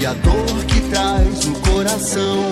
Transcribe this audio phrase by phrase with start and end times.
[0.00, 2.44] e a dor que traz no coração.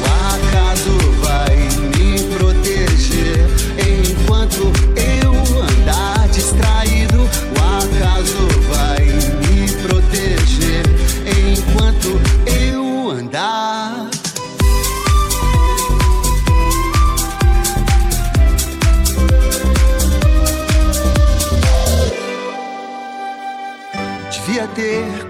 [0.00, 1.56] O acaso vai
[1.96, 3.48] me proteger
[3.78, 5.17] enquanto eu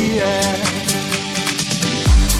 [0.00, 0.56] que vier.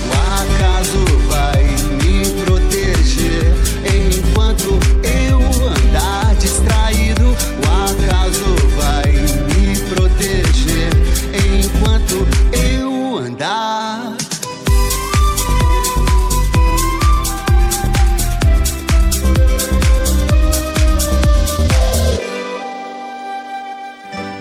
[0.06, 1.62] O acaso vai
[2.02, 3.52] me proteger
[3.84, 5.38] enquanto eu
[5.68, 7.26] andar distraído.
[7.26, 10.90] O acaso vai me proteger
[11.34, 14.16] enquanto eu andar.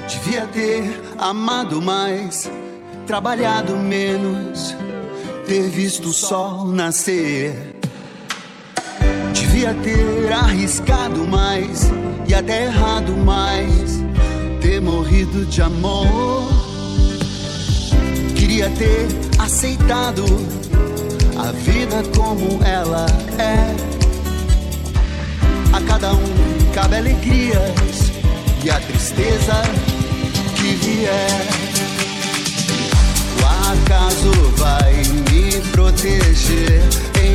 [0.08, 2.50] Devia ter amado mais,
[3.10, 4.78] trabalhado menos,
[5.48, 7.76] ter visto o sol nascer.
[9.34, 11.90] Devia ter arriscado mais
[12.28, 14.00] e até errado mais,
[14.62, 16.52] ter morrido de amor.
[18.36, 19.08] Queria ter
[19.40, 20.24] aceitado
[21.36, 23.08] a vida como ela
[23.40, 23.76] é.
[25.76, 28.12] A cada um cabe alegrias
[28.64, 29.64] e a tristeza
[30.56, 32.09] que vier.
[33.70, 34.96] Acaso vai
[35.30, 36.82] me proteger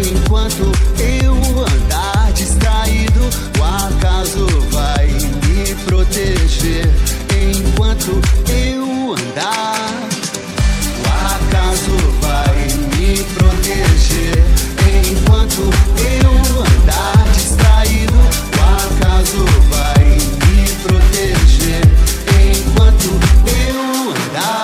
[0.05, 3.21] enquanto eu andar distraído.
[3.57, 6.91] O acaso vai me proteger
[7.41, 10.09] enquanto eu andar.
[10.99, 11.07] O
[11.37, 12.67] acaso vai
[12.99, 14.45] me proteger
[15.09, 15.71] enquanto
[16.03, 18.13] eu andar distraído.
[18.13, 21.85] O acaso vai me proteger
[22.51, 23.09] enquanto
[23.47, 24.64] eu andar.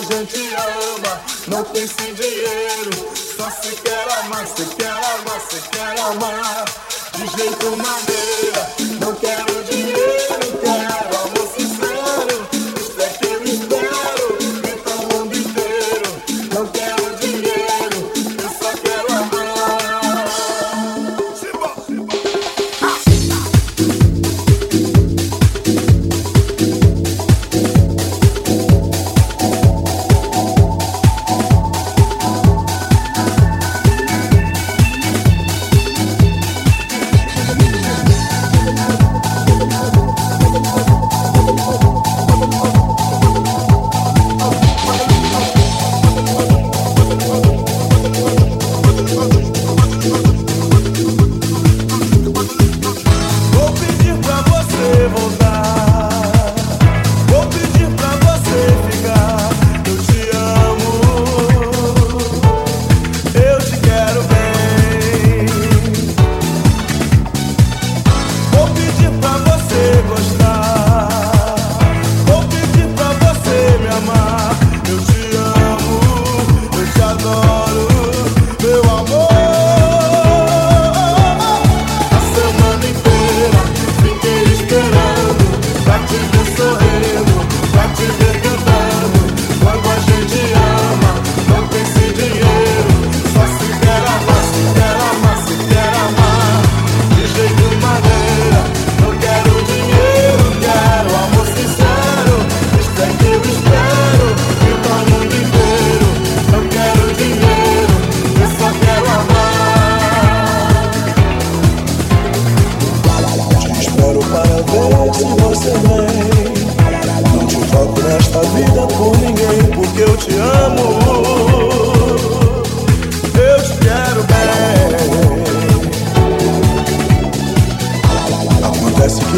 [0.00, 1.20] a gente ama.
[1.48, 2.90] Não tem sem dinheiro,
[3.36, 6.64] só se quer amar, se quer amar, se quer amar.
[7.14, 10.49] De jeito maneira, não quero dinheiro.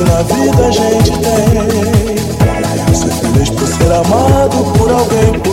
[0.05, 2.95] na vida a gente tem.
[2.95, 5.52] Ser feliz por ser amado por alguém, por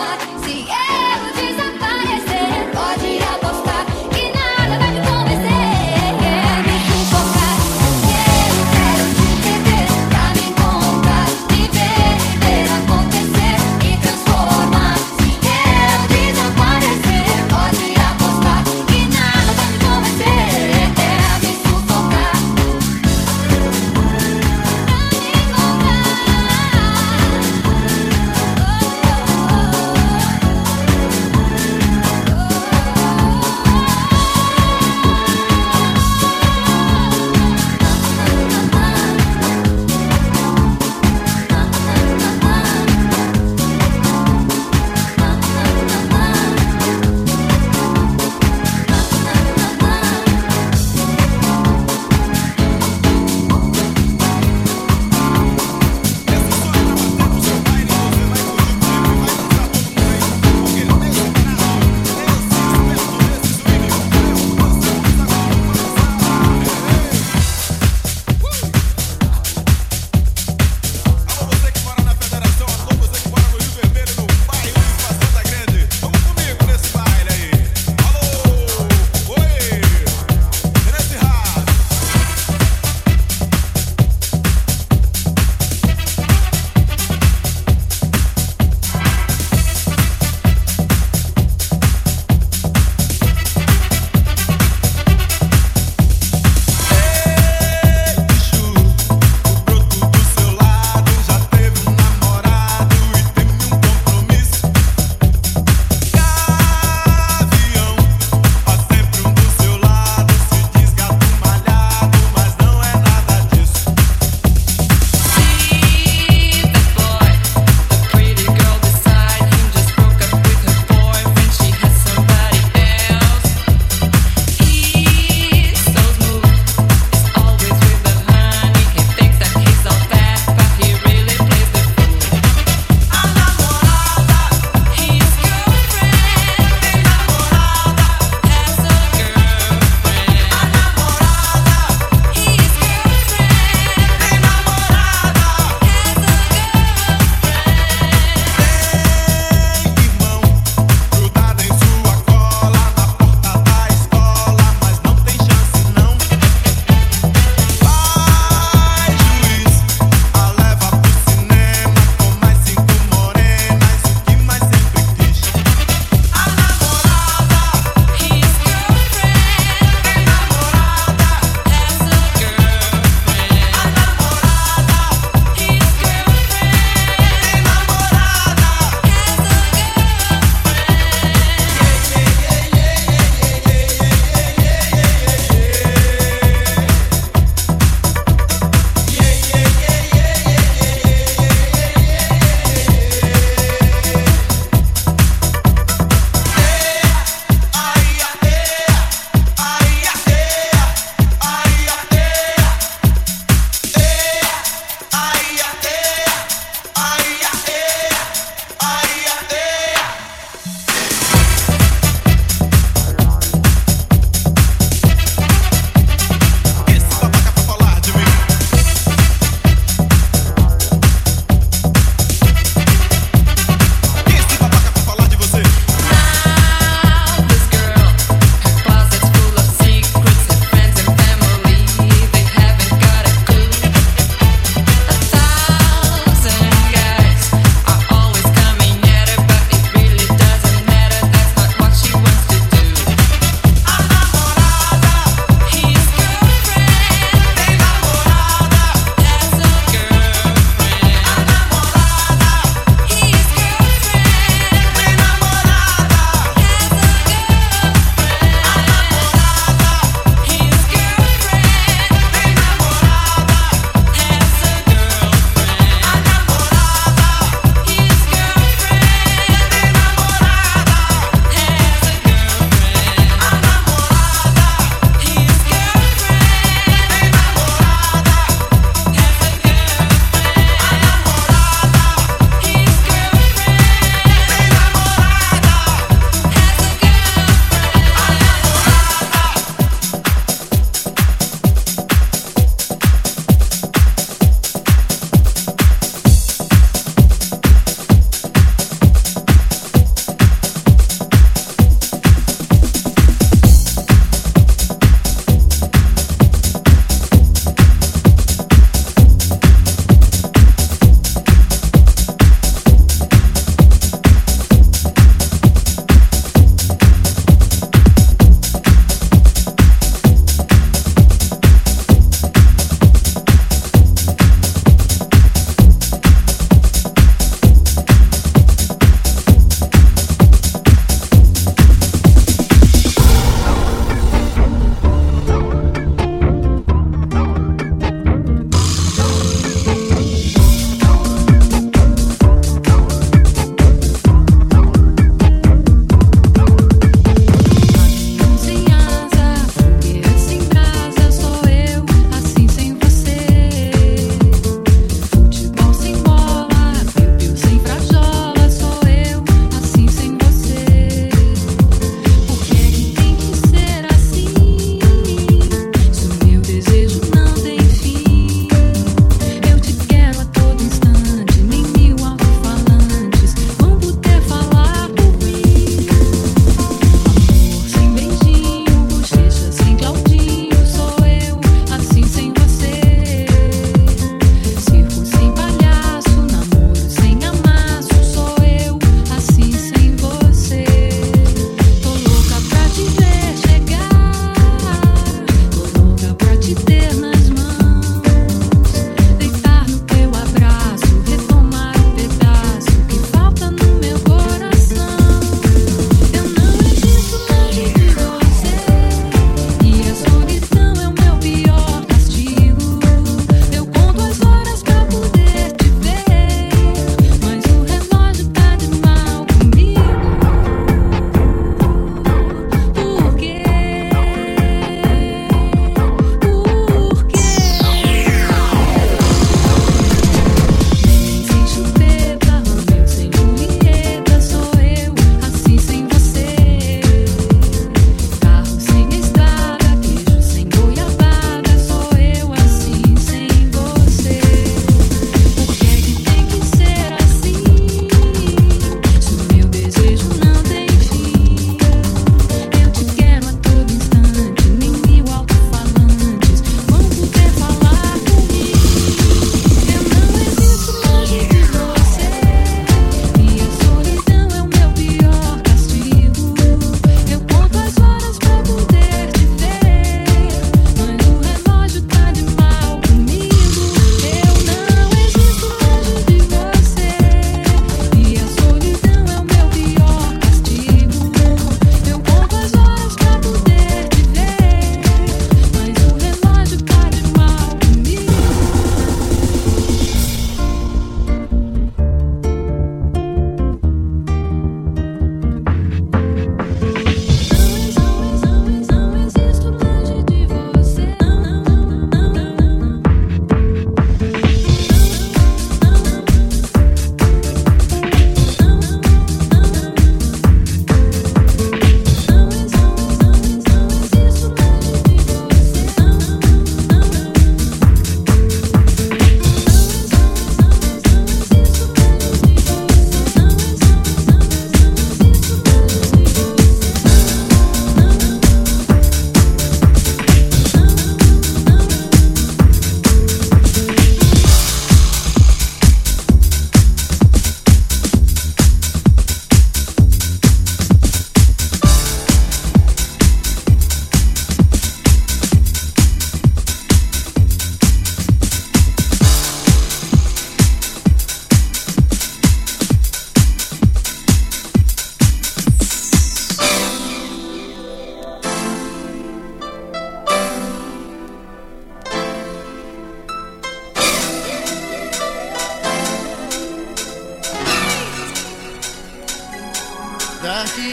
[0.00, 0.99] my, see, yeah.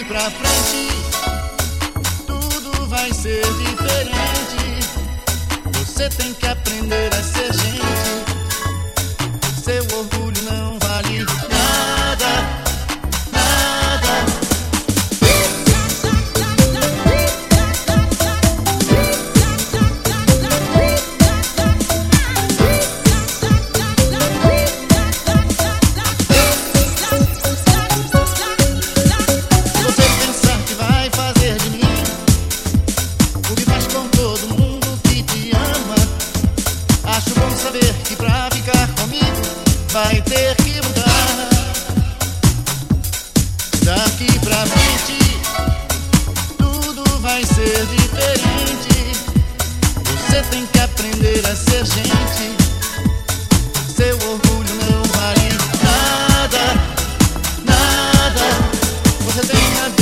[0.08, 0.88] pra frente,
[2.26, 4.88] tudo vai ser diferente.
[5.74, 7.97] Você tem que aprender a ser gente.
[47.28, 49.12] vai ser diferente.
[50.06, 52.56] Você tem que aprender a ser gente.
[53.94, 55.50] Seu orgulho não vale
[55.84, 56.63] nada,
[57.66, 58.48] nada.
[59.26, 59.97] Você tem a